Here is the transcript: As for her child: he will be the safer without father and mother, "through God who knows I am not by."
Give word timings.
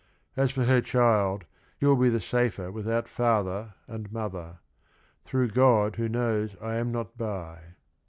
As 0.35 0.49
for 0.49 0.63
her 0.63 0.81
child: 0.81 1.45
he 1.77 1.85
will 1.85 1.95
be 1.95 2.09
the 2.09 2.19
safer 2.19 2.71
without 2.71 3.07
father 3.07 3.75
and 3.87 4.11
mother, 4.11 4.57
"through 5.25 5.49
God 5.49 5.97
who 5.97 6.09
knows 6.09 6.55
I 6.59 6.77
am 6.77 6.91
not 6.91 7.19
by." 7.19 7.75